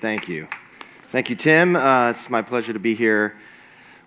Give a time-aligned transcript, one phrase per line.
[0.00, 0.48] Thank you.
[1.08, 1.76] Thank you, Tim.
[1.76, 3.36] Uh, it's my pleasure to be here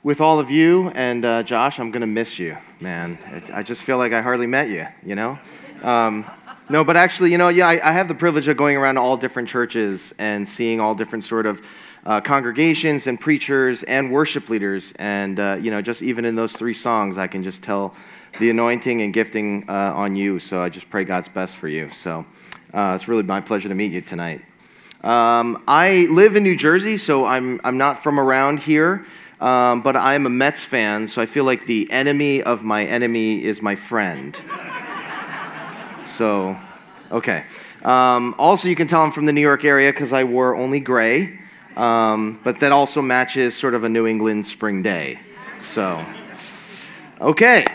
[0.04, 0.90] with all of you.
[0.90, 3.18] And uh, Josh, I'm going to miss you, man.
[3.28, 5.40] It, I just feel like I hardly met you, you know?
[5.82, 6.26] Um,
[6.70, 9.02] no, but actually, you know, yeah, I, I, have the privilege of going around to
[9.02, 11.66] all different churches and seeing all different sort of
[12.06, 14.92] uh, congregations and preachers and worship leaders.
[14.94, 17.96] And, uh, you know, just even in those three songs, I can just tell
[18.40, 20.40] the anointing and gifting uh, on you.
[20.40, 21.90] So I just pray God's best for you.
[21.90, 22.26] So
[22.74, 24.44] uh, it's really my pleasure to meet you tonight.
[25.04, 29.06] Um, I live in New Jersey, so I'm, I'm not from around here,
[29.40, 33.44] um, but I'm a Mets fan, so I feel like the enemy of my enemy
[33.44, 34.40] is my friend.
[36.06, 36.58] so,
[37.12, 37.46] okay.
[37.84, 40.80] Um, also, you can tell I'm from the New York area because I wore only
[40.80, 41.40] gray,
[41.76, 45.20] um, but that also matches sort of a New England spring day.
[45.62, 46.04] So,
[47.22, 47.66] okay.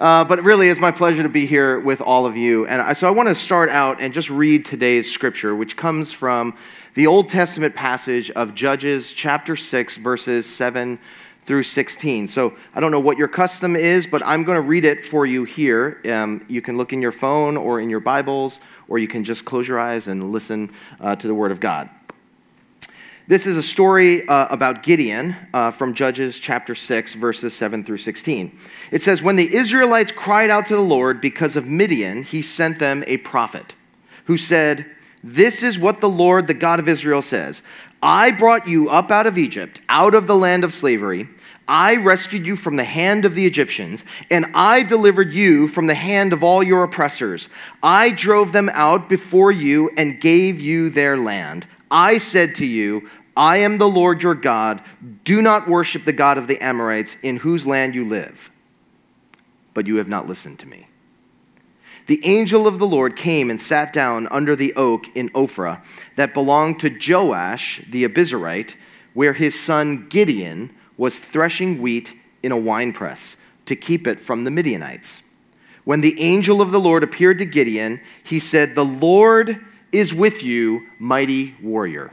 [0.00, 2.66] Uh, but really, it's my pleasure to be here with all of you.
[2.66, 6.10] And I, so I want to start out and just read today's scripture, which comes
[6.10, 6.56] from
[6.94, 10.98] the Old Testament passage of Judges chapter 6, verses 7
[11.42, 12.28] through 16.
[12.28, 15.26] So I don't know what your custom is, but I'm going to read it for
[15.26, 16.00] you here.
[16.10, 19.44] Um, you can look in your phone or in your Bibles, or you can just
[19.44, 21.90] close your eyes and listen uh, to the Word of God.
[23.30, 27.98] This is a story uh, about Gideon uh, from Judges chapter 6, verses 7 through
[27.98, 28.58] 16.
[28.90, 32.80] It says, When the Israelites cried out to the Lord because of Midian, he sent
[32.80, 33.76] them a prophet
[34.24, 34.84] who said,
[35.22, 37.62] This is what the Lord, the God of Israel, says
[38.02, 41.28] I brought you up out of Egypt, out of the land of slavery.
[41.68, 45.94] I rescued you from the hand of the Egyptians, and I delivered you from the
[45.94, 47.48] hand of all your oppressors.
[47.80, 51.68] I drove them out before you and gave you their land.
[51.90, 54.82] I said to you, I am the Lord your God.
[55.24, 58.50] Do not worship the God of the Amorites in whose land you live.
[59.74, 60.88] But you have not listened to me.
[62.06, 65.82] The angel of the Lord came and sat down under the oak in Ophrah
[66.16, 68.74] that belonged to Joash the Abiezrite,
[69.14, 73.36] where his son Gideon was threshing wheat in a winepress
[73.66, 75.22] to keep it from the Midianites.
[75.84, 80.42] When the angel of the Lord appeared to Gideon, he said, The Lord is with
[80.42, 82.12] you, mighty warrior.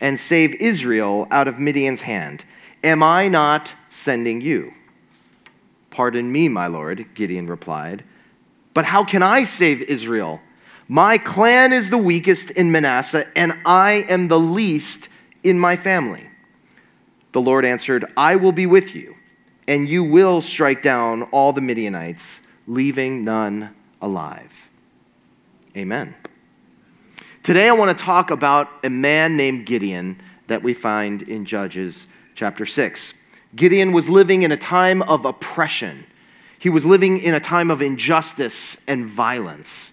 [0.00, 2.44] and save Israel out of Midian's hand.
[2.82, 4.74] Am I not sending you?
[5.90, 8.04] Pardon me, my lord, Gideon replied.
[8.74, 10.40] But how can I save Israel?
[10.88, 15.08] My clan is the weakest in Manasseh, and I am the least
[15.42, 16.28] in my family.
[17.32, 19.14] The Lord answered, I will be with you,
[19.66, 24.68] and you will strike down all the Midianites, leaving none alive.
[25.76, 26.14] Amen.
[27.44, 32.06] Today, I want to talk about a man named Gideon that we find in Judges
[32.34, 33.12] chapter 6.
[33.54, 36.06] Gideon was living in a time of oppression,
[36.58, 39.92] he was living in a time of injustice and violence.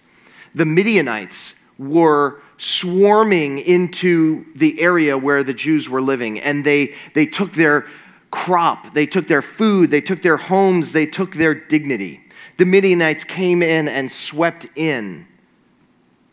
[0.54, 7.26] The Midianites were swarming into the area where the Jews were living, and they, they
[7.26, 7.86] took their
[8.30, 12.22] crop, they took their food, they took their homes, they took their dignity.
[12.56, 15.26] The Midianites came in and swept in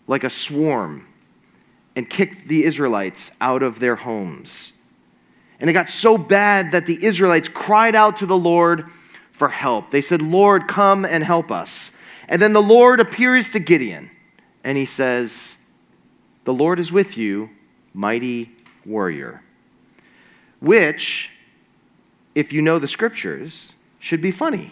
[0.08, 1.08] like a swarm
[2.00, 4.72] and kicked the Israelites out of their homes.
[5.60, 8.86] And it got so bad that the Israelites cried out to the Lord
[9.34, 9.92] for help.
[9.92, 12.02] They said, Lord, come and help us.
[12.30, 14.12] And then the Lord appears to Gideon
[14.64, 15.68] and he says,
[16.46, 17.50] The Lord is with you,
[17.94, 18.52] mighty
[18.86, 19.44] warrior.
[20.62, 21.34] Which,
[22.34, 24.72] if you know the scriptures, should be funny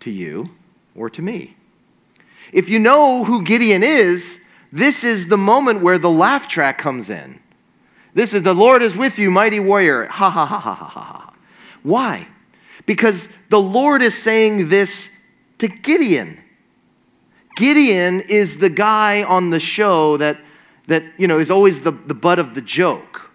[0.00, 0.56] to you
[0.94, 1.56] or to me.
[2.54, 7.10] If you know who Gideon is, this is the moment where the laugh track comes
[7.10, 7.40] in.
[8.14, 10.06] This is the Lord is with you, mighty warrior.
[10.06, 11.34] Ha ha ha ha ha ha.
[11.82, 12.28] Why?
[12.86, 15.24] Because the Lord is saying this
[15.58, 16.38] to Gideon.
[17.56, 20.38] Gideon is the guy on the show that,
[20.86, 23.30] that you know, is always the, the butt of the joke.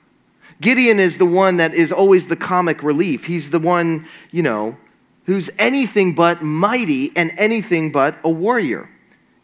[0.61, 3.25] Gideon is the one that is always the comic relief.
[3.25, 4.77] He's the one, you know,
[5.25, 8.89] who's anything but mighty and anything but a warrior.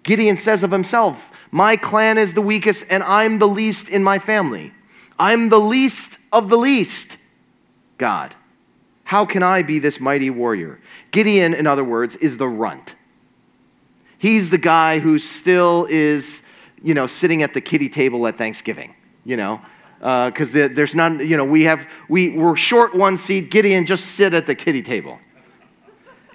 [0.04, 4.19] Gideon says of himself, My clan is the weakest, and I'm the least in my
[4.19, 4.74] family.
[5.18, 7.18] I'm the least of the least.
[7.98, 8.36] God,
[9.06, 10.80] how can I be this mighty warrior?
[11.12, 12.96] Gideon, in other words, is the runt.
[14.18, 16.44] He's the guy who still is,
[16.81, 18.95] you know, sitting at the kiddie table at Thanksgiving,
[19.25, 19.62] you know.
[20.00, 23.50] because uh, the, there's none, you know, we have, we, we're short one seat.
[23.50, 25.19] Gideon, just sit at the kiddie table.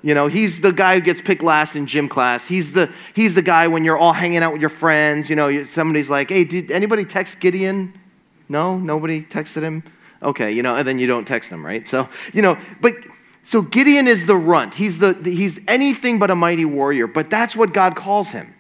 [0.05, 2.47] You know, he's the guy who gets picked last in gym class.
[2.47, 5.31] He's the, he's the guy when you're all hanging out with your friends.
[5.31, 7.99] You know, somebody's like, hey, did anybody text Gideon?
[8.47, 9.83] No, nobody texted him?
[10.23, 11.89] Okay, you know, and then you don't text them, right?
[11.89, 12.93] So, you know, but
[13.43, 14.75] so Gideon is the runt.
[14.75, 18.55] He's, the, he's anything but a mighty warrior, but that's what God calls him.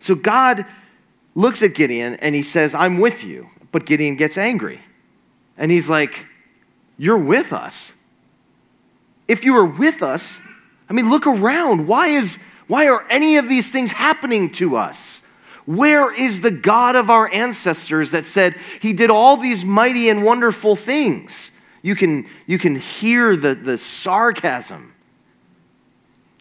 [0.00, 0.66] So God
[1.34, 3.48] looks at Gideon and he says, I'm with you.
[3.70, 4.82] But Gideon gets angry.
[5.56, 6.26] And he's like,
[6.98, 8.01] You're with us.
[9.28, 10.40] If you are with us,
[10.88, 11.86] I mean, look around.
[11.86, 15.26] Why, is, why are any of these things happening to us?
[15.64, 20.24] Where is the God of our ancestors that said he did all these mighty and
[20.24, 21.58] wonderful things?
[21.82, 24.94] You can, you can hear the, the sarcasm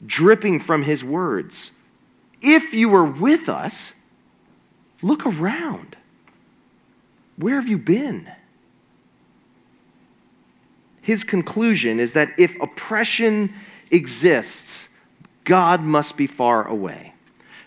[0.06, 1.72] dripping from his words.
[2.42, 4.06] If you were with us,
[5.01, 5.98] look around.
[7.38, 8.31] Where have you been?
[11.01, 13.53] His conclusion is that if oppression
[13.89, 14.89] exists,
[15.44, 17.13] God must be far away.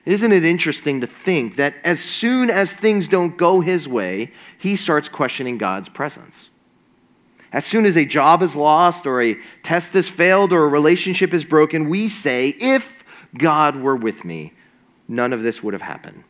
[0.07, 4.77] Isn't it interesting to think that as soon as things don't go his way, he
[4.77, 6.51] starts questioning God's presence?
[7.53, 11.33] As soon as a job is lost, or a test is failed, or a relationship
[11.33, 13.05] is broken, we say, If
[13.39, 14.53] God were with me,
[15.09, 16.25] none of this would have happened.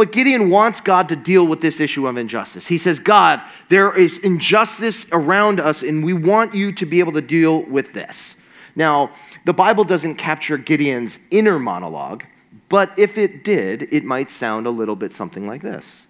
[0.00, 2.66] But Gideon wants God to deal with this issue of injustice.
[2.66, 7.12] He says, God, there is injustice around us, and we want you to be able
[7.12, 8.48] to deal with this.
[8.74, 9.10] Now,
[9.44, 12.24] the Bible doesn't capture Gideon's inner monologue,
[12.70, 16.06] but if it did, it might sound a little bit something like this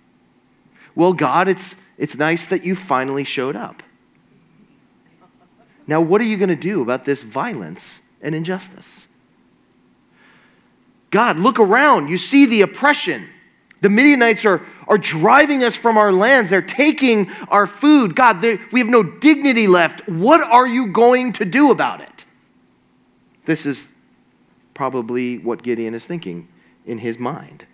[0.94, 3.82] Well, God, it's, it's nice that you finally showed up.
[5.88, 9.08] Now, what are you going to do about this violence and injustice?
[11.10, 12.08] God, look around.
[12.08, 13.26] You see the oppression.
[13.80, 16.50] The Midianites are, are driving us from our lands.
[16.50, 18.14] They're taking our food.
[18.14, 20.06] God, we have no dignity left.
[20.08, 22.24] What are you going to do about it?
[23.46, 23.96] This is
[24.74, 26.48] probably what Gideon is thinking
[26.84, 27.66] in his mind.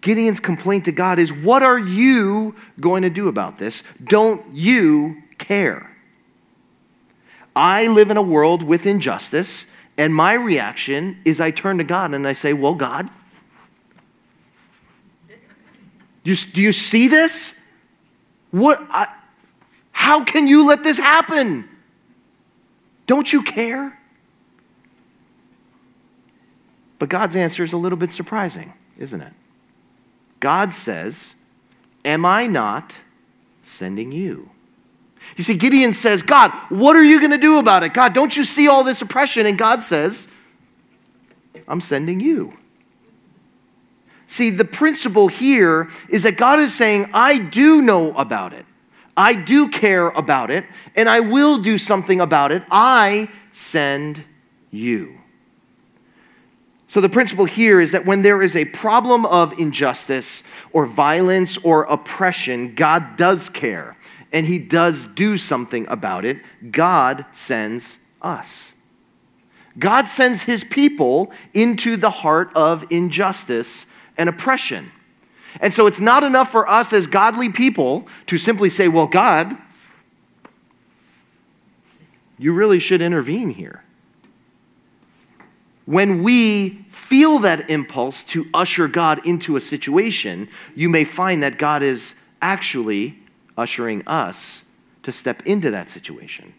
[0.00, 3.82] Gideon's complaint to God is, What are you going to do about this?
[4.02, 5.96] Don't you care?
[7.54, 12.14] I live in a world with injustice, and my reaction is I turn to God
[12.14, 13.08] and I say, Well, God,
[16.24, 17.72] do you, do you see this?
[18.50, 18.80] What?
[18.90, 19.12] I,
[19.90, 21.68] how can you let this happen?
[23.06, 23.98] Don't you care?
[26.98, 29.32] But God's answer is a little bit surprising, isn't it?
[30.38, 31.34] God says,
[32.04, 32.98] Am I not
[33.62, 34.50] sending you?
[35.36, 37.94] You see, Gideon says, God, what are you going to do about it?
[37.94, 39.46] God, don't you see all this oppression?
[39.46, 40.32] And God says,
[41.68, 42.56] I'm sending you.
[44.32, 48.64] See, the principle here is that God is saying, I do know about it.
[49.14, 50.64] I do care about it,
[50.96, 52.62] and I will do something about it.
[52.70, 54.24] I send
[54.70, 55.18] you.
[56.86, 61.58] So, the principle here is that when there is a problem of injustice or violence
[61.58, 63.98] or oppression, God does care
[64.32, 66.38] and He does do something about it.
[66.70, 68.72] God sends us.
[69.78, 74.92] God sends His people into the heart of injustice and oppression.
[75.60, 79.56] And so it's not enough for us as godly people to simply say, well, God,
[82.38, 83.84] you really should intervene here.
[85.84, 91.58] When we feel that impulse to usher God into a situation, you may find that
[91.58, 93.18] God is actually
[93.56, 94.64] ushering us
[95.02, 96.54] to step into that situation.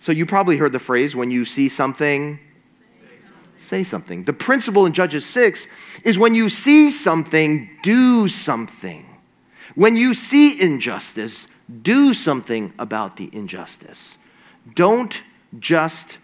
[0.00, 2.40] So you probably heard the phrase when you see something,
[3.62, 4.24] say something.
[4.24, 5.68] The principle in Judges 6
[6.04, 9.06] is when you see something, do something.
[9.74, 11.48] When you see injustice,
[11.82, 14.18] do something about the injustice.
[14.74, 15.22] Don't
[15.58, 16.18] just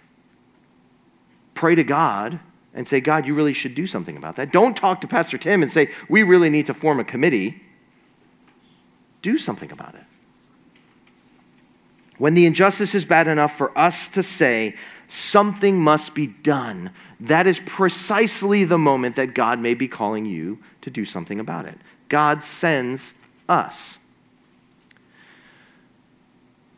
[1.55, 2.41] pray to God
[2.75, 4.53] and say, God, you really should do something about that.
[4.53, 7.63] Don't talk to Pastor Tim and say, we really need to form a committee.
[9.23, 10.05] Do something about it.
[12.19, 14.75] When the injustice is bad enough for us to say,
[15.09, 20.61] something must be done, that is precisely the moment that God may be calling you
[20.83, 21.77] to do something about it.
[22.09, 23.15] God sends
[23.49, 23.99] us.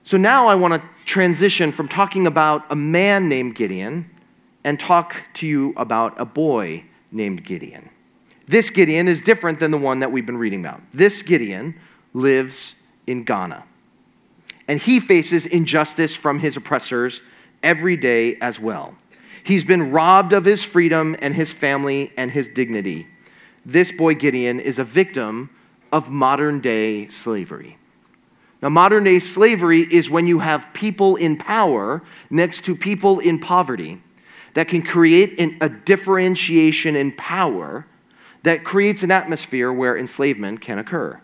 [0.04, 4.08] So now I want to transition from talking about a man named Gideon
[4.64, 7.90] and talk to you about a boy named Gideon.
[8.46, 10.82] This Gideon is different than the one that we've been reading about.
[10.92, 11.78] This Gideon
[12.12, 12.74] lives
[13.06, 13.64] in Ghana.
[14.66, 17.22] And he faces injustice from his oppressors
[17.62, 18.94] every day as well.
[19.42, 23.06] He's been robbed of his freedom and his family and his dignity.
[23.64, 25.50] This boy Gideon is a victim
[25.92, 27.78] of modern day slavery.
[28.62, 33.38] Now, modern day slavery is when you have people in power next to people in
[33.38, 34.02] poverty
[34.54, 37.86] that can create an, a differentiation in power
[38.42, 41.20] that creates an atmosphere where enslavement can occur.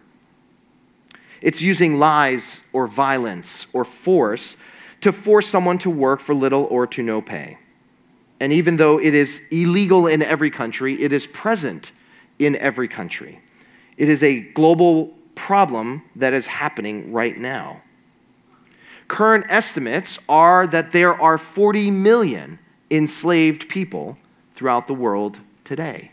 [1.42, 4.56] It's using lies or violence or force
[5.00, 7.58] to force someone to work for little or to no pay.
[8.40, 11.92] And even though it is illegal in every country, it is present
[12.38, 13.40] in every country.
[13.96, 17.82] It is a global problem that is happening right now.
[19.08, 22.58] Current estimates are that there are 40 million
[22.90, 24.18] enslaved people
[24.54, 26.10] throughout the world today.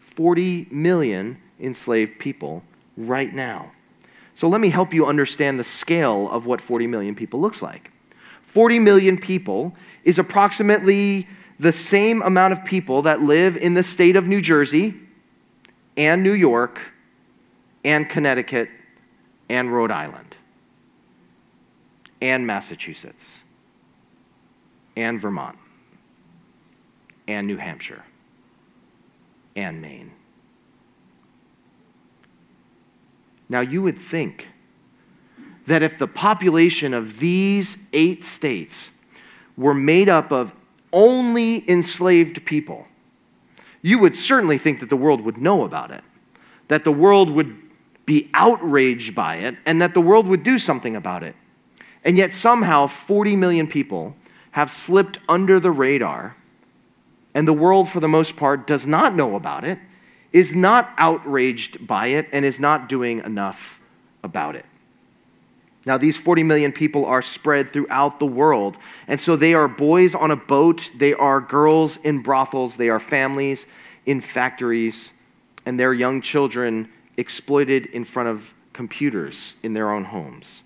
[0.00, 2.62] 40 million enslaved people
[2.96, 3.72] right now.
[4.38, 7.90] So let me help you understand the scale of what 40 million people looks like.
[8.42, 11.26] 40 million people is approximately
[11.58, 14.94] the same amount of people that live in the state of New Jersey
[15.96, 16.92] and New York
[17.84, 18.70] and Connecticut
[19.48, 20.36] and Rhode Island
[22.22, 23.42] and Massachusetts
[24.96, 25.58] and Vermont
[27.26, 28.04] and New Hampshire
[29.56, 30.12] and Maine.
[33.48, 34.48] Now, you would think
[35.66, 38.90] that if the population of these eight states
[39.56, 40.54] were made up of
[40.92, 42.86] only enslaved people,
[43.82, 46.02] you would certainly think that the world would know about it,
[46.68, 47.56] that the world would
[48.06, 51.36] be outraged by it, and that the world would do something about it.
[52.04, 54.16] And yet, somehow, 40 million people
[54.52, 56.36] have slipped under the radar,
[57.34, 59.78] and the world, for the most part, does not know about it,
[60.32, 63.80] is not outraged by it, and is not doing enough
[64.22, 64.66] about it.
[65.86, 68.76] Now, these 40 million people are spread throughout the world.
[69.06, 73.00] And so they are boys on a boat, they are girls in brothels, they are
[73.00, 73.66] families
[74.04, 75.12] in factories,
[75.64, 80.62] and their young children exploited in front of computers in their own homes.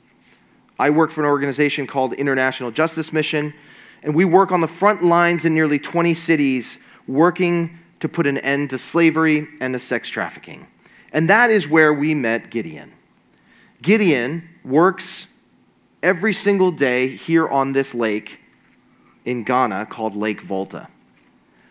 [0.78, 3.54] I work for an organization called International Justice Mission,
[4.02, 8.36] and we work on the front lines in nearly 20 cities working to put an
[8.38, 10.66] end to slavery and to sex trafficking.
[11.12, 12.92] And that is where we met Gideon.
[13.80, 15.32] Gideon works
[16.02, 18.40] every single day here on this lake
[19.24, 20.88] in Ghana called Lake Volta.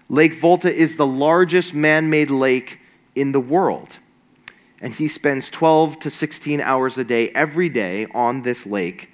[0.07, 2.79] Lake Volta is the largest man made lake
[3.13, 3.99] in the world.
[4.79, 9.09] And he spends 12 to 16 hours a day every day on this lake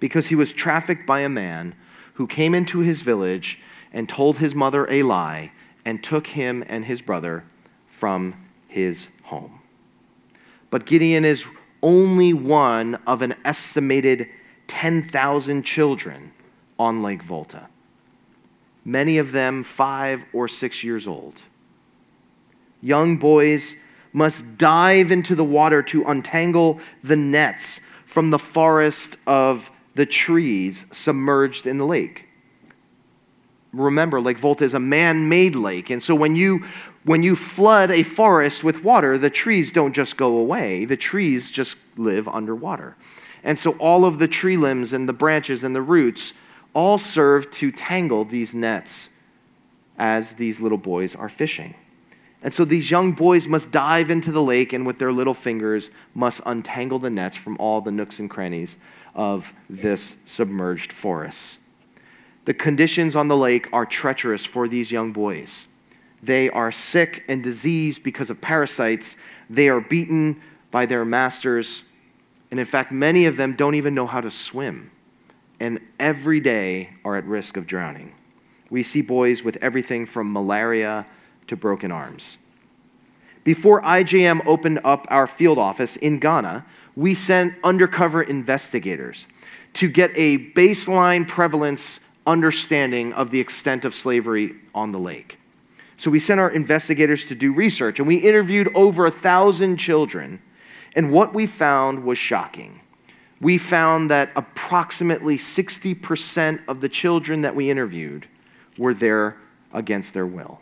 [0.00, 1.76] because he was trafficked by a man
[2.14, 3.60] who came into his village
[3.92, 5.52] and told his mother a lie
[5.86, 7.44] and took him and his brother
[7.86, 8.34] from
[8.66, 9.60] his home.
[10.68, 11.46] But Gideon is
[11.82, 14.28] only one of an estimated
[14.66, 16.32] 10,000 children
[16.78, 17.68] on Lake Volta,
[18.84, 21.42] many of them five or six years old.
[22.82, 23.76] Young boys
[24.12, 30.84] must dive into the water to untangle the nets from the forest of the trees
[30.90, 32.25] submerged in the lake.
[33.76, 35.90] Remember, Lake Volta is a man made lake.
[35.90, 36.64] And so when you
[37.04, 41.50] when you flood a forest with water, the trees don't just go away, the trees
[41.52, 42.96] just live underwater.
[43.44, 46.32] And so all of the tree limbs and the branches and the roots
[46.74, 49.10] all serve to tangle these nets
[49.96, 51.74] as these little boys are fishing.
[52.42, 55.90] And so these young boys must dive into the lake and with their little fingers
[56.12, 58.76] must untangle the nets from all the nooks and crannies
[59.14, 61.60] of this submerged forest.
[62.46, 65.66] The conditions on the lake are treacherous for these young boys.
[66.22, 69.16] They are sick and diseased because of parasites.
[69.50, 71.82] They are beaten by their masters.
[72.50, 74.90] And in fact, many of them don't even know how to swim
[75.58, 78.14] and every day are at risk of drowning.
[78.70, 81.06] We see boys with everything from malaria
[81.46, 82.38] to broken arms.
[83.44, 89.26] Before IJM opened up our field office in Ghana, we sent undercover investigators
[89.74, 95.38] to get a baseline prevalence understanding of the extent of slavery on the lake.
[95.96, 100.42] So we sent our investigators to do research, and we interviewed over a thousand children.
[100.94, 102.80] And what we found was shocking.
[103.40, 108.26] We found that approximately 60% of the children that we interviewed
[108.78, 109.36] were there
[109.72, 110.60] against their will.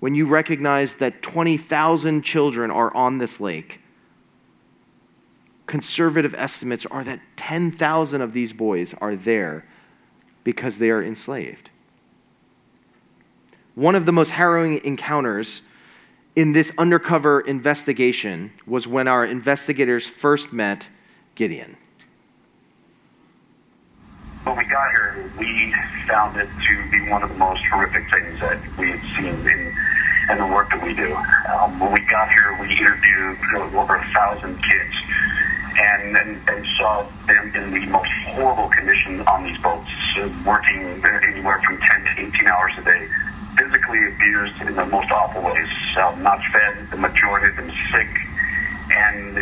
[0.00, 3.80] When you recognize that 20,000 children are on this lake,
[5.68, 9.64] conservative estimates are that 10,000 of these boys are there
[10.42, 11.70] because they are enslaved.
[13.74, 15.62] One of the most harrowing encounters
[16.34, 20.88] in this undercover investigation was when our investigators first met
[21.34, 21.76] Gideon.
[24.44, 25.74] When we got here, we
[26.08, 29.76] found it to be one of the most horrific things that we had seen in,
[30.30, 31.14] in the work that we do.
[31.14, 33.38] Um, when we got here, we interviewed
[33.74, 34.94] over a thousand kids
[35.78, 41.02] and, and, and saw them in the most horrible condition on these boats, uh, working
[41.06, 43.08] anywhere from 10 to 18 hours a day,
[43.56, 45.68] physically abused in the most awful ways,
[45.98, 48.10] uh, not fed, the majority of them sick,
[48.90, 49.34] and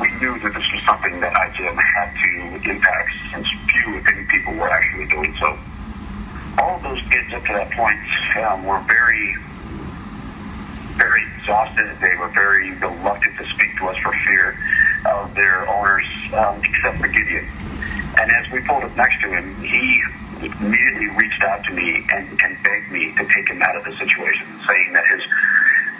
[0.00, 4.24] we knew that this was something that IJM had to impact since few, if any,
[4.26, 5.58] people were actually doing so.
[6.58, 7.98] All of those kids up to that point
[8.46, 9.36] um, were very,
[11.00, 11.88] very exhausted.
[12.00, 14.54] They were very reluctant to speak to us for fear
[15.08, 16.04] of their owners,
[16.36, 17.48] um, except for Gideon.
[18.20, 20.04] And as we pulled up next to him, he
[20.44, 23.96] immediately reached out to me and, and begged me to take him out of the
[23.96, 25.22] situation, saying that his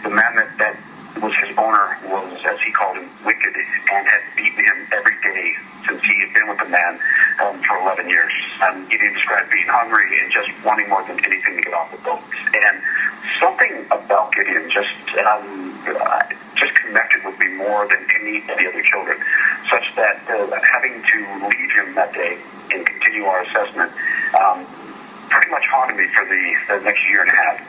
[0.02, 0.76] the man that, that
[1.20, 5.52] was his owner was, as he called him, wicked and had beaten him every day
[5.86, 6.98] since he had been with the man
[7.42, 8.32] um, for 11 years.
[8.62, 11.98] Um, he didn't being hungry and just wanting more than anything to get off the
[11.98, 12.22] boat.
[12.54, 12.80] And
[13.38, 15.78] something about Gideon just um,
[16.56, 19.18] just connected with me more than any of the other children,
[19.70, 22.38] such that uh, having to leave him that day
[22.72, 23.92] and continue our assessment
[24.38, 24.66] um,
[25.28, 27.66] pretty much haunted me for the, the next year and a half.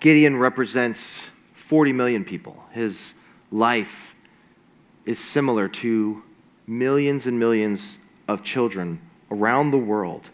[0.00, 2.64] Gideon represents 40 million people.
[2.72, 3.14] His
[3.50, 4.14] life
[5.06, 6.22] is similar to
[6.66, 9.00] millions and millions of children
[9.30, 10.30] around the world,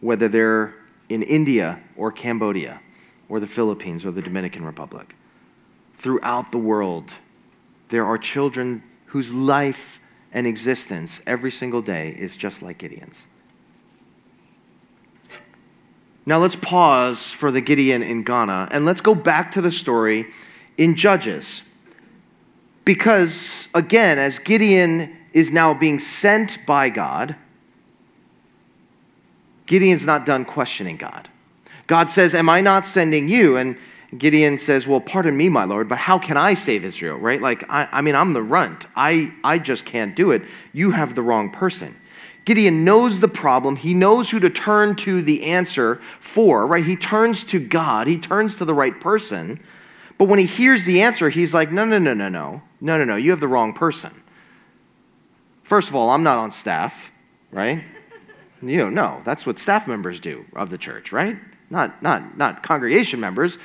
[0.00, 0.74] whether they're
[1.08, 2.80] in India or Cambodia
[3.28, 5.14] or the Philippines or the Dominican Republic.
[5.96, 7.14] Throughout the world,
[7.88, 10.00] there are children whose life
[10.32, 13.26] and existence every single day is just like Gideon's.
[16.24, 20.28] Now let's pause for the Gideon in Ghana and let's go back to the story
[20.76, 21.68] in Judges.
[22.84, 27.36] Because, again, as Gideon is now being sent by God,
[29.66, 31.28] Gideon's not done questioning God.
[31.86, 33.56] God says, Am I not sending you?
[33.56, 33.76] And
[34.16, 37.40] Gideon says, Well, pardon me, my Lord, but how can I save Israel, right?
[37.40, 38.86] Like, I, I mean, I'm the runt.
[38.94, 40.42] I, I just can't do it.
[40.72, 41.96] You have the wrong person.
[42.44, 43.76] Gideon knows the problem.
[43.76, 46.84] He knows who to turn to the answer for, right?
[46.84, 49.60] He turns to God, he turns to the right person.
[50.18, 52.62] But when he hears the answer, he's like, no, no, no, no, no.
[52.80, 53.16] No, no, no.
[53.16, 54.21] You have the wrong person.
[55.62, 57.12] First of all, I'm not on staff,
[57.50, 57.84] right?
[58.62, 61.36] You know, no, that's what staff members do of the church, right?
[61.70, 63.58] Not, not, not congregation members.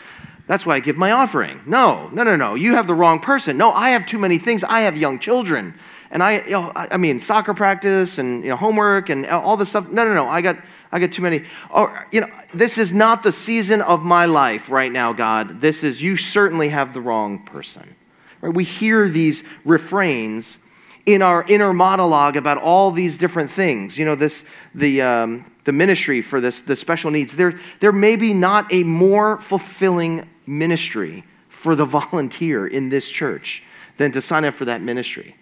[0.47, 1.61] That's why I give my offering.
[1.65, 2.55] No, no, no, no.
[2.55, 3.57] You have the wrong person.
[3.57, 4.63] No, I have too many things.
[4.63, 5.73] I have young children
[6.09, 9.69] and I, you know, I mean, soccer practice and you know, homework and all this
[9.69, 9.89] stuff.
[9.89, 10.27] No, no, no.
[10.27, 10.57] I got,
[10.91, 11.43] I got too many.
[11.73, 15.59] Oh, you know, this is not the season of my life right now, God.
[15.59, 17.95] This is you certainly have the wrong person.
[18.41, 18.53] Right?
[18.53, 20.59] We hear these refrains
[21.07, 23.97] in our inner monologue about all these different things.
[23.97, 27.35] You know, this the um, the ministry for this the special needs.
[27.35, 33.63] There there may be not a more fulfilling ministry for the volunteer in this church
[33.95, 35.35] than to sign up for that ministry.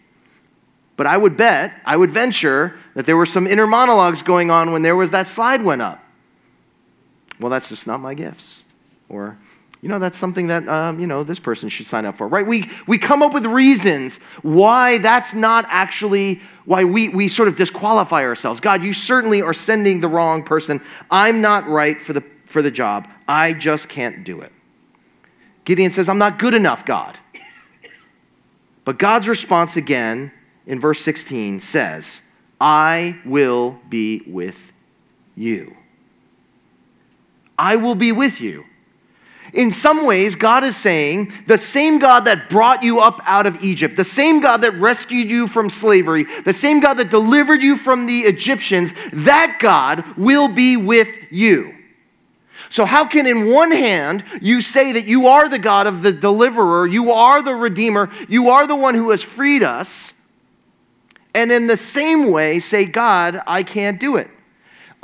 [0.97, 4.71] But I would bet, I would venture that there were some inner monologues going on
[4.71, 6.01] when there was that slide went up.
[7.37, 8.63] Well, that's just not my gifts.
[9.09, 9.37] Or,
[9.85, 12.47] you know, that's something that, um, you know, this person should sign up for, right?
[12.47, 17.55] We, we come up with reasons why that's not actually, why we, we sort of
[17.55, 18.59] disqualify ourselves.
[18.59, 20.81] God, you certainly are sending the wrong person.
[21.11, 23.07] I'm not right for the, for the job.
[23.27, 24.51] I just can't do it.
[25.65, 27.19] Gideon says, I'm not good enough, God.
[28.85, 30.31] But God's response again
[30.65, 32.27] in verse 16 says,
[32.59, 34.73] I will be with
[35.35, 35.77] you.
[37.55, 38.65] I will be with you.
[39.55, 43.63] In some ways, God is saying, the same God that brought you up out of
[43.63, 47.77] Egypt, the same God that rescued you from slavery, the same God that delivered you
[47.77, 51.73] from the Egyptians, that God will be with you.
[52.69, 56.11] So, how can, in one hand, you say that you are the God of the
[56.11, 60.29] deliverer, you are the redeemer, you are the one who has freed us,
[61.33, 64.29] and in the same way say, God, I can't do it.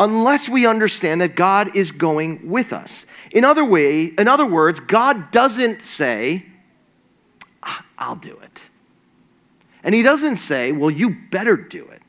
[0.01, 3.05] Unless we understand that God is going with us.
[3.31, 6.45] In other, way, in other words, God doesn't say,
[7.63, 8.63] ah, I'll do it.
[9.83, 12.01] And He doesn't say, well, you better do it.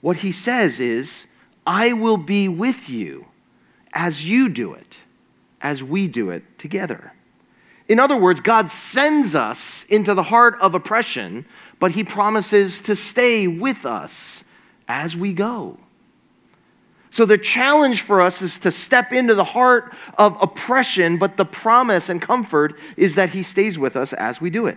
[0.00, 1.32] What He says is,
[1.66, 3.26] I will be with you
[3.92, 4.98] as you do it,
[5.60, 7.12] as we do it together.
[7.86, 11.46] In other words, God sends us into the heart of oppression
[11.78, 14.44] but he promises to stay with us
[14.86, 15.78] as we go.
[17.10, 21.44] So, the challenge for us is to step into the heart of oppression, but the
[21.44, 24.76] promise and comfort is that He stays with us as we do it.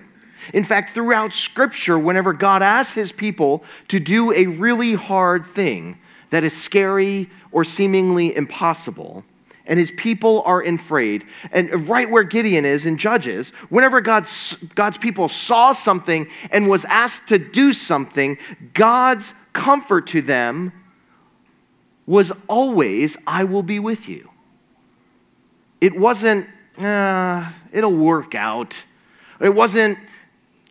[0.54, 6.00] In fact, throughout Scripture, whenever God asks his people to do a really hard thing
[6.30, 9.24] that is scary or seemingly impossible,
[9.68, 11.26] and his people are afraid.
[11.52, 16.84] And right where Gideon is in Judges, whenever God's, God's people saw something and was
[16.86, 18.38] asked to do something,
[18.74, 20.74] God's comfort to them
[22.12, 24.30] was always, I will be with you.
[25.80, 26.46] It wasn't,
[26.78, 28.84] uh, it'll work out.
[29.40, 29.98] It wasn't,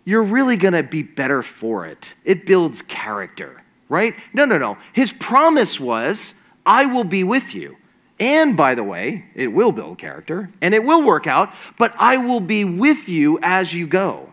[0.05, 2.13] you're really going to be better for it.
[2.27, 4.15] It builds character, right?
[4.35, 4.77] No, no, no.
[4.93, 6.35] His promise was,
[6.67, 7.79] I will be with you.
[8.21, 12.19] And by the way, it will build character and it will work out, but I
[12.19, 14.31] will be with you as you go.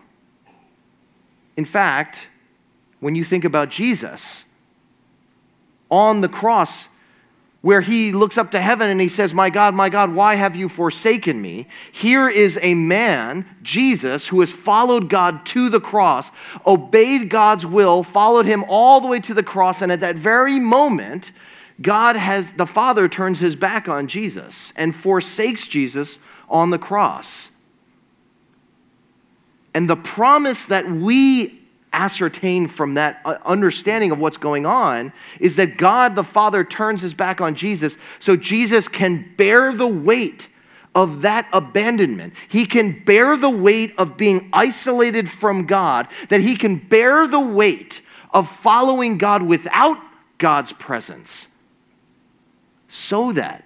[1.56, 2.28] In fact,
[3.00, 4.44] when you think about Jesus
[5.90, 6.97] on the cross,
[7.60, 10.54] where he looks up to heaven and he says, My God, my God, why have
[10.54, 11.66] you forsaken me?
[11.90, 16.30] Here is a man, Jesus, who has followed God to the cross,
[16.64, 20.60] obeyed God's will, followed him all the way to the cross, and at that very
[20.60, 21.32] moment,
[21.80, 26.18] God has, the Father turns his back on Jesus and forsakes Jesus
[26.48, 27.52] on the cross.
[29.74, 31.57] And the promise that we
[31.92, 37.02] ascertain from that uh, understanding of what's going on is that God the Father turns
[37.02, 40.48] his back on Jesus so Jesus can bear the weight
[40.94, 42.34] of that abandonment.
[42.48, 47.40] He can bear the weight of being isolated from God, that he can bear the
[47.40, 48.00] weight
[48.32, 49.98] of following God without
[50.38, 51.54] God's presence
[52.88, 53.64] so that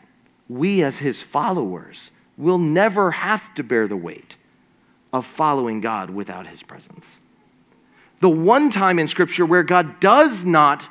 [0.48, 4.36] we, as his followers, will never have to bear the weight
[5.12, 7.20] of following God without his presence.
[8.22, 10.88] The one time in Scripture where God does not,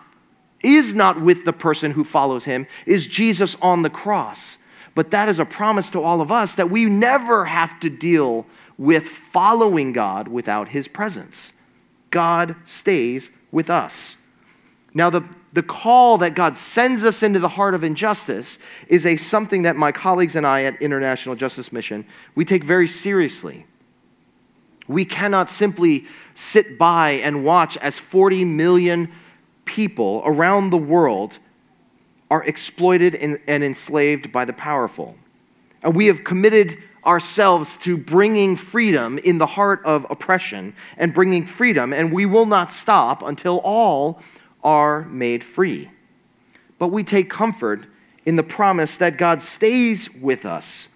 [0.62, 4.58] is not with the person who follows him, is Jesus on the cross.
[4.96, 8.46] But that is a promise to all of us that we never have to deal
[8.78, 11.54] with following God without his presence.
[12.10, 14.28] God stays with us.
[14.94, 19.18] Now, the the call that God sends us into the heart of injustice is a
[19.18, 23.66] something that my colleagues and I at International Justice Mission we take very seriously.
[24.88, 26.06] We cannot simply
[26.42, 29.12] sit by and watch as 40 million
[29.66, 31.38] people around the world
[32.32, 35.16] are exploited and enslaved by the powerful.
[35.84, 41.46] And we have committed ourselves to bringing freedom in the heart of oppression and bringing
[41.46, 44.22] freedom, and we will not stop until all
[44.64, 45.90] are made free.
[46.80, 47.86] But we take comfort
[48.26, 50.90] in the promise that God stays with us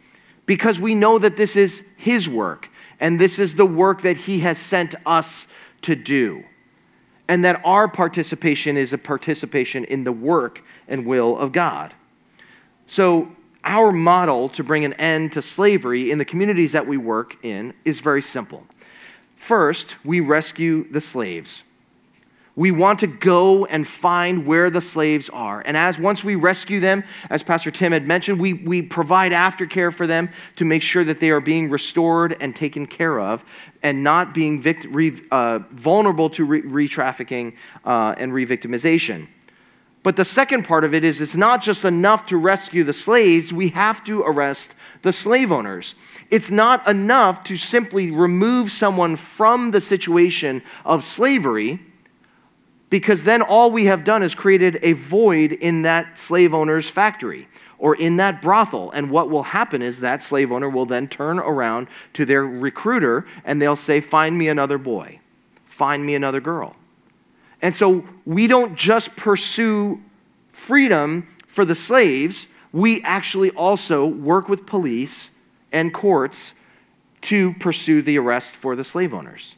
[0.45, 4.39] because we know that this is His work and this is the work that He
[4.39, 5.47] has sent us
[5.81, 6.43] to do.
[7.27, 11.93] And that our participation is a participation in the work and will of God.
[12.87, 13.29] So,
[13.63, 17.73] our model to bring an end to slavery in the communities that we work in
[17.83, 18.63] is very simple.
[19.35, 21.63] First, we rescue the slaves.
[22.57, 25.61] We want to go and find where the slaves are.
[25.65, 29.93] And as once we rescue them, as Pastor Tim had mentioned, we, we provide aftercare
[29.93, 33.43] for them to make sure that they are being restored and taken care of
[33.83, 39.27] and not being vict- re, uh, vulnerable to re trafficking uh, and re victimization.
[40.01, 43.51] But the second part of it is it's not just enough to rescue the slaves,
[43.51, 45.95] we have to arrest the slave owners.
[46.29, 51.79] It's not enough to simply remove someone from the situation of slavery
[52.95, 57.45] because then all we have done is created a void in that slave owner's factory
[57.77, 58.89] or in that brothel.
[58.91, 63.25] And what will happen is that slave owner will then turn around to their recruiter
[63.43, 65.19] and they'll say, Find me another boy,
[65.65, 66.77] find me another girl.
[67.61, 70.01] And so we don't just pursue
[70.47, 75.35] freedom for the slaves, we actually also work with police
[75.73, 76.53] and courts
[77.23, 79.57] to pursue the arrest for the slave owners.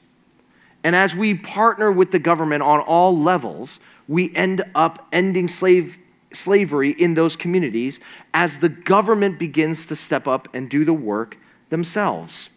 [0.83, 5.97] And as we partner with the government on all levels, we end up ending slave,
[6.31, 7.99] slavery in those communities
[8.33, 11.37] as the government begins to step up and do the work
[11.69, 12.49] themselves.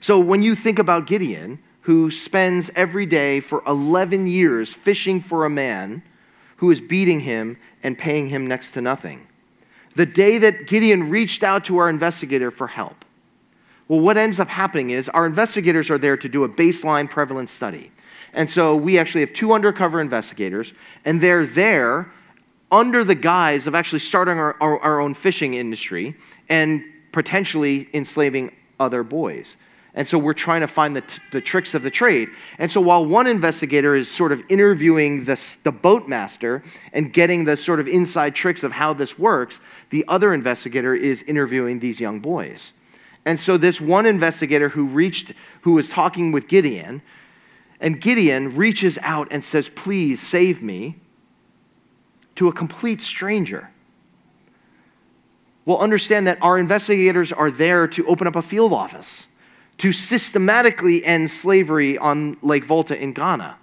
[0.00, 5.44] So when you think about Gideon, who spends every day for 11 years fishing for
[5.44, 6.02] a man
[6.56, 9.26] who is beating him and paying him next to nothing,
[9.94, 13.03] the day that Gideon reached out to our investigator for help,
[13.88, 17.50] well, what ends up happening is our investigators are there to do a baseline prevalence
[17.50, 17.90] study.
[18.32, 20.72] And so we actually have two undercover investigators,
[21.04, 22.12] and they're there
[22.72, 26.16] under the guise of actually starting our, our, our own fishing industry
[26.48, 29.56] and potentially enslaving other boys.
[29.96, 32.28] And so we're trying to find the, t- the tricks of the trade.
[32.58, 37.56] And so while one investigator is sort of interviewing the, the boatmaster and getting the
[37.56, 42.18] sort of inside tricks of how this works, the other investigator is interviewing these young
[42.18, 42.72] boys.
[43.26, 45.32] And so this one investigator who reached,
[45.62, 47.02] who was talking with Gideon,
[47.80, 50.96] and Gideon reaches out and says, Please save me,
[52.34, 53.70] to a complete stranger.
[55.64, 59.28] Well, understand that our investigators are there to open up a field office,
[59.78, 63.56] to systematically end slavery on Lake Volta in Ghana.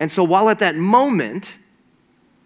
[0.00, 1.58] And so, while at that moment,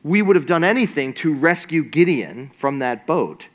[0.02, 3.48] we would have done anything to rescue Gideon from that boat,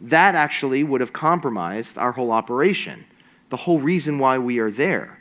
[0.00, 3.04] that actually would have compromised our whole operation,
[3.50, 5.18] the whole reason why we are there.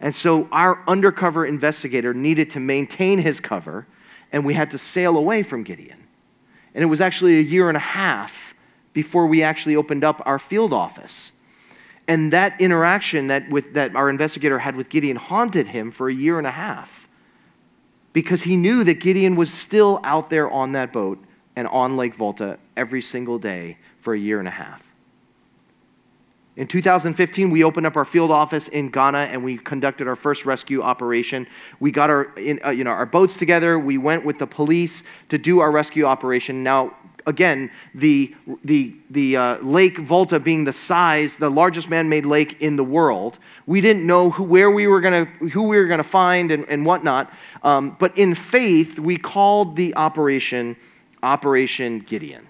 [0.00, 3.86] And so, our undercover investigator needed to maintain his cover,
[4.32, 6.06] and we had to sail away from Gideon.
[6.74, 8.54] And it was actually a year and a half
[8.92, 11.32] before we actually opened up our field office.
[12.08, 16.14] And that interaction that, with, that our investigator had with Gideon haunted him for a
[16.14, 17.08] year and a half
[18.12, 21.22] because he knew that Gideon was still out there on that boat
[21.54, 24.90] and on Lake Volta every single day for a year and a half.
[26.56, 30.44] In 2015, we opened up our field office in Ghana and we conducted our first
[30.44, 31.46] rescue operation.
[31.78, 33.78] We got our, in, uh, you know, our boats together.
[33.78, 36.62] We went with the police to do our rescue operation.
[36.62, 38.34] Now, again, the,
[38.64, 43.38] the, the uh, Lake Volta being the size, the largest man-made lake in the world,
[43.64, 46.84] we didn't know who, where we were to, who we were to find and, and
[46.84, 47.32] whatnot.
[47.62, 50.76] Um, but in faith, we called the operation
[51.22, 52.49] Operation Gideon.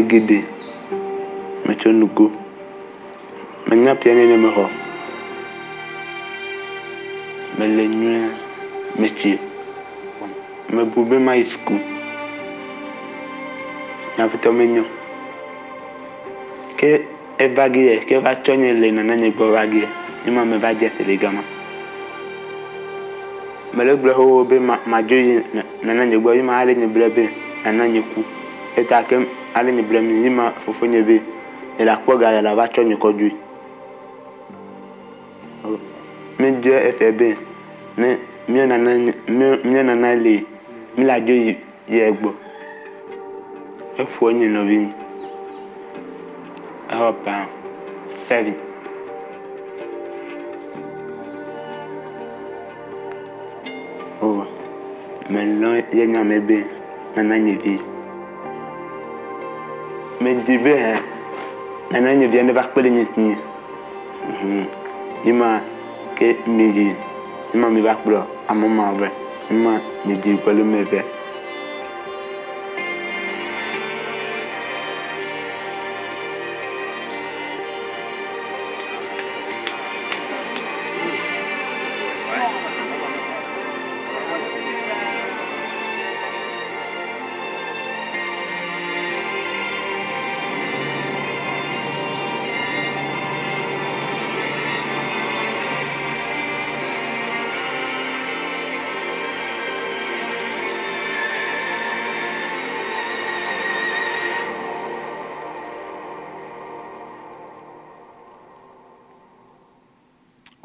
[0.00, 0.44] Gidi
[1.66, 2.30] metsɔ nugo
[3.68, 4.66] menya piane ne me xɔ
[7.58, 8.20] mele nyuie
[8.98, 9.38] metsi
[10.72, 11.74] mebu be ma yi suku
[14.18, 14.84] nyapetɔ menyo
[16.76, 17.06] ke
[17.38, 19.88] eva gi yɛ ke va tsɔ nye le nananye gbɔ va gi yɛ
[20.24, 21.42] nye ma me va dze se le gama.
[23.74, 27.08] Mele gblɔ xoxo be ma madzo yi na- nananye gbɔ yi ma ale nye ble
[27.10, 27.28] be
[27.64, 28.22] nananye ku.
[28.76, 29.02] Eta
[29.54, 31.20] ale ni m'a yima fofonye be
[31.78, 33.32] e la kpɔ gaya la va tsɔ nye kɔdui
[36.38, 37.36] mi dzɔ efe be
[37.96, 38.08] mi
[38.48, 39.12] mi nana mi
[39.64, 40.44] mi nana le
[40.96, 41.56] mi la dzo yi
[41.88, 42.30] yɛ gbɔ
[43.98, 44.90] efoa nye nɔvi mi
[46.92, 47.46] ewɔ pa
[48.28, 48.54] sɛvi.
[54.22, 54.46] o
[55.30, 56.64] mɛ lɔ yɛ nyame be
[57.16, 57.91] nana nye vi
[60.22, 60.92] medi be hɛ
[61.90, 63.36] nana nye bia ne va kpele nye tinye
[64.28, 64.64] mhm.
[65.24, 65.60] ima
[66.16, 66.94] ke mi yi
[67.54, 69.08] ima mi va kplɔ amema be
[69.50, 71.21] ima nye di gbɛlo me be.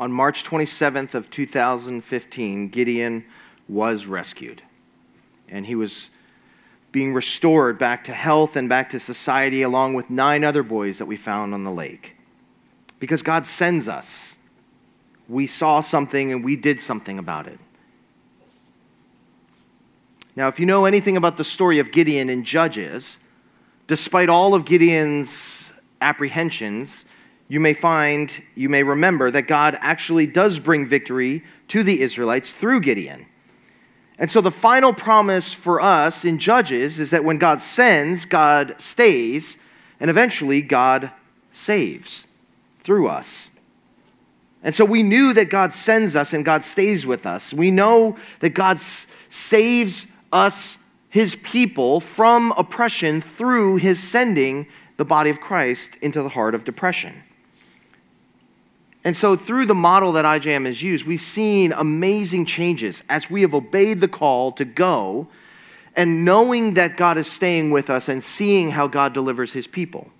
[0.07, 3.25] On March 27th of 2015, Gideon
[3.67, 4.61] was rescued.
[5.49, 6.11] And he was
[6.93, 11.07] being restored back to health and back to society along with nine other boys that
[11.07, 12.15] we found on the lake.
[13.01, 14.37] Because God sends us.
[15.27, 17.59] We saw something and we did something about it.
[20.37, 23.17] Now, if you know anything about the story of Gideon in Judges,
[23.87, 27.03] despite all of Gideon's apprehensions,
[27.47, 32.51] you may find, you may remember that God actually does bring victory to the Israelites
[32.51, 33.25] through Gideon.
[34.19, 38.79] And so the final promise for us in Judges is that when God sends, God
[38.81, 39.57] stays,
[39.99, 41.11] and eventually God
[41.51, 42.27] saves
[42.79, 43.51] through us.
[44.63, 47.53] And so we knew that God sends us and God stays with us.
[47.53, 55.05] We know that God s- saves us, his people, from oppression through his sending the
[55.05, 57.23] body of Christ into the heart of depression.
[59.07, 63.39] And so, through the model that IJM has used, we've seen amazing changes as we
[63.39, 65.29] have obeyed the call to go
[65.95, 70.11] and knowing that God is staying with us and seeing how God delivers his people.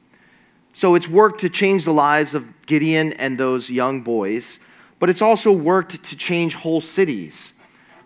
[0.73, 4.61] So, it's worked to change the lives of Gideon and those young boys,
[4.99, 7.51] but it's also worked to change whole cities,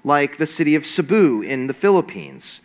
[0.04, 2.60] like the city of Cebu in the Philippines.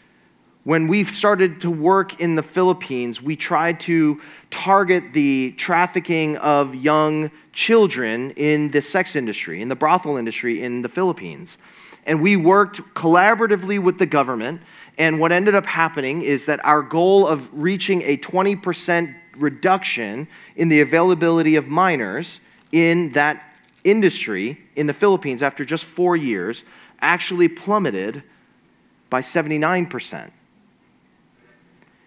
[0.66, 6.74] When we started to work in the Philippines, we tried to target the trafficking of
[6.74, 11.57] young children in the sex industry, in the brothel industry in the Philippines.
[12.05, 14.61] And we worked collaboratively with the government.
[14.98, 20.26] And what ended up happening is that our goal of reaching a 20% reduction
[20.57, 22.40] in the availability of minors
[22.72, 26.64] in that industry in the Philippines after just four years
[27.00, 28.24] actually plummeted
[29.11, 30.33] by 79%.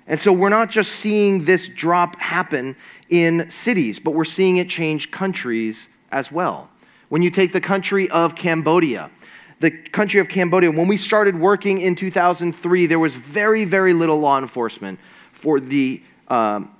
[0.10, 2.76] And so we're not just seeing this drop happen
[3.10, 6.70] in cities, but we're seeing it change countries as well.
[7.10, 9.12] When you take the country of Cambodia,
[9.60, 14.20] the country of Cambodia, when we started working in 2003, there was very, very little
[14.20, 15.00] law enforcement
[15.32, 16.74] for the um,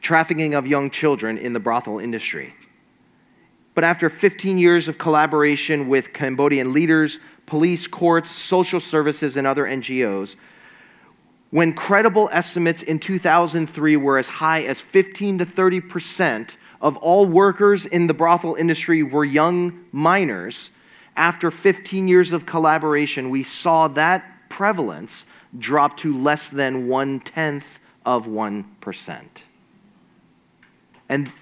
[0.00, 2.54] trafficking of young children in the brothel industry.
[3.74, 9.64] But after 15 years of collaboration with Cambodian leaders, police, courts, social services, and other
[9.64, 10.36] NGOs,
[11.50, 17.26] when credible estimates in 2003 were as high as 15 to 30 percent of all
[17.26, 20.70] workers in the brothel industry were young minors,
[21.16, 25.24] after 15 years of collaboration, we saw that prevalence
[25.58, 29.22] drop to less than one tenth of 1%.
[31.08, 31.32] And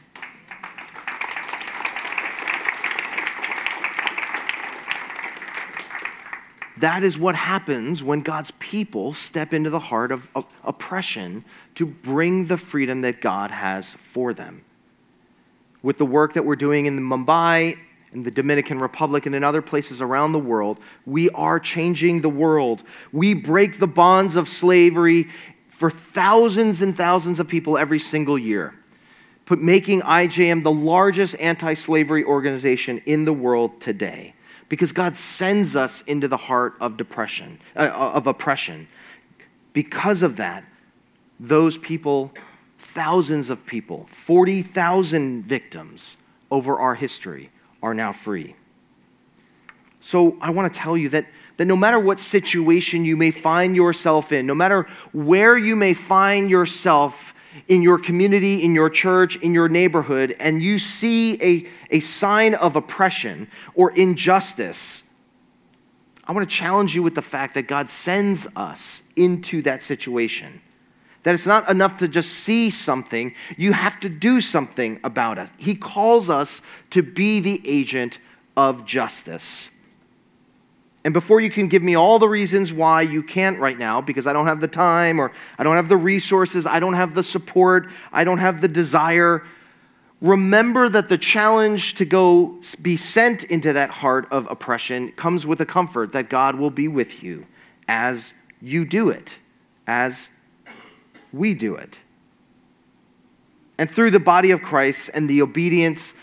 [6.78, 10.28] That is what happens when God's people step into the heart of,
[10.62, 14.62] oppression to bring the freedom that God has for them.
[15.82, 17.78] With the work that we're doing in Mumbai,
[18.12, 22.28] in the Dominican Republic, and in other places around the world, we are changing the
[22.28, 22.82] world.
[23.10, 25.28] We break the bonds of slavery
[25.68, 28.74] for thousands and thousands of people every single year,
[29.50, 34.34] making IJM the largest anti slavery organization in the world today
[34.68, 38.88] because God sends us into the heart of depression, uh, of oppression.
[39.72, 40.64] Because of that,
[41.38, 42.32] those people,
[42.78, 46.16] thousands of people, 40,000 victims
[46.50, 47.50] over our history,
[47.82, 48.56] are now free.
[50.00, 51.26] So I want to tell you that,
[51.56, 55.94] that no matter what situation you may find yourself in, no matter where you may
[55.94, 57.34] find yourself
[57.68, 62.54] in your community, in your church, in your neighborhood, and you see a, a sign
[62.54, 65.14] of oppression or injustice,
[66.24, 70.60] I want to challenge you with the fact that God sends us into that situation.
[71.22, 75.50] That it's not enough to just see something, you have to do something about it.
[75.56, 78.18] He calls us to be the agent
[78.56, 79.75] of justice.
[81.06, 84.26] And before you can give me all the reasons why you can't right now, because
[84.26, 87.22] I don't have the time or I don't have the resources, I don't have the
[87.22, 89.44] support, I don't have the desire,
[90.20, 95.60] remember that the challenge to go be sent into that heart of oppression comes with
[95.60, 97.46] a comfort that God will be with you
[97.86, 99.38] as you do it,
[99.86, 100.30] as
[101.32, 102.00] we do it.
[103.78, 106.14] And through the body of Christ and the obedience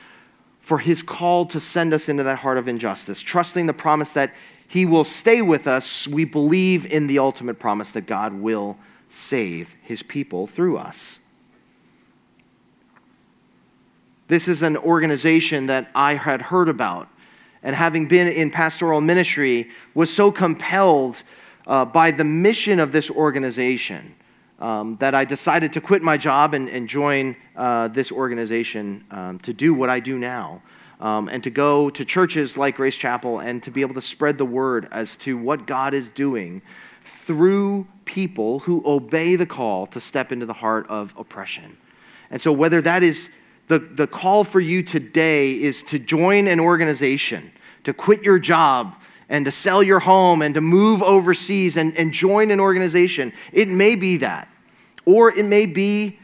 [0.59, 4.33] for his call to send us into that heart of injustice, trusting the promise that
[4.73, 8.75] he will stay with us, we believe in the ultimate promise that God will
[9.07, 11.19] save his people through us.
[14.29, 17.07] This is an organization that I had heard about,
[17.61, 21.21] and having been in pastoral ministry, was so compelled
[21.67, 24.15] uh, by the mission of this organization
[24.57, 29.37] um, that I decided to quit my job and, and join uh, this organization um,
[29.41, 30.63] to do what I do now
[31.03, 34.37] um, and to go to churches like Grace Chapel and to be able to spread
[34.37, 36.61] the word as to what God is doing
[37.03, 41.75] through people who obey the call to step into the heart of oppression.
[42.31, 43.35] And so, whether that is
[43.67, 47.51] the, the call for you today is to join an organization,
[47.83, 48.95] to quit your job,
[49.27, 53.67] and to sell your home and to move overseas and, and join an organization, it
[53.67, 54.47] may be that.
[55.05, 56.19] Or it may be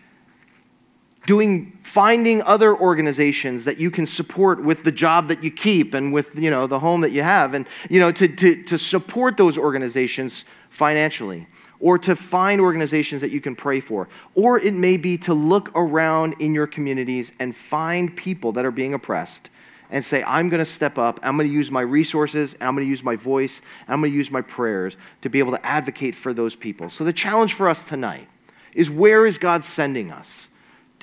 [1.30, 6.12] doing finding other organizations that you can support with the job that you keep and
[6.12, 9.38] with you know the home that you have and you know to, to, to support
[9.38, 11.46] those organizations financially
[11.80, 14.10] or to find organizations that you can pray for.
[14.34, 18.72] Or it may be to look around in your communities and find people that are
[18.72, 19.52] being oppressed
[19.92, 22.74] and say, I'm going to step up, I'm going to use my resources, and I'm
[22.74, 25.52] going to use my voice, and I'm going to use my prayers to be able
[25.52, 26.90] to advocate for those people.
[26.90, 28.28] So the challenge for us tonight
[28.74, 30.49] is where is God sending us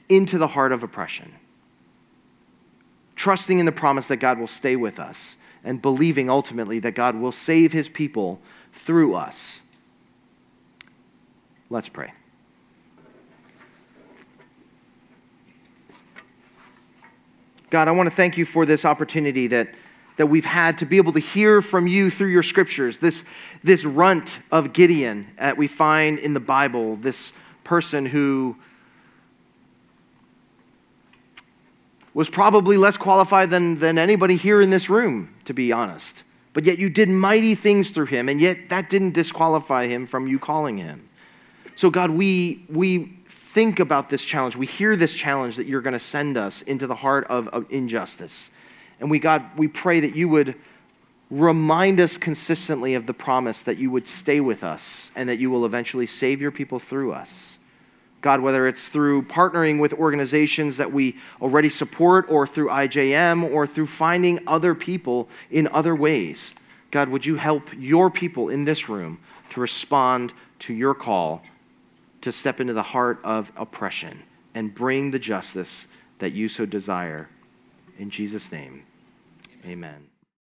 [0.08, 1.34] into the heart of oppression?
[3.14, 7.16] Trusting in the promise that God will stay with us and believing ultimately that God
[7.16, 8.40] will save his people
[8.72, 9.62] through us.
[11.68, 12.12] Let's pray.
[17.68, 19.74] God, I want to thank you for this opportunity that,
[20.18, 23.26] that we've had to be able to hear from you through your scriptures, this,
[23.64, 27.32] this runt of Gideon that we find in the Bible, this
[27.64, 28.56] person who
[32.16, 36.24] was probably less qualified than, than anybody here in this room, to be honest.
[36.54, 40.26] But yet you did mighty things through him, and yet that didn't disqualify him from
[40.26, 41.10] you calling him.
[41.74, 44.56] So, God, we, we think about this challenge.
[44.56, 47.70] We hear this challenge that you're going to send us into the heart of, of
[47.70, 48.50] injustice.
[48.98, 50.54] And we, God, we pray that you would
[51.30, 55.50] remind us consistently of the promise that you would stay with us and that you
[55.50, 57.58] will eventually save your people through us.
[58.26, 63.68] God, whether it's through partnering with organizations that we already support or through IJM or
[63.68, 66.52] through finding other people in other ways,
[66.90, 69.20] God, would you help your people in this room
[69.50, 71.44] to respond to your call
[72.22, 74.24] to step into the heart of oppression
[74.56, 75.86] and bring the justice
[76.18, 77.28] that you so desire.
[77.96, 78.86] In Jesus' name,
[79.64, 80.08] amen.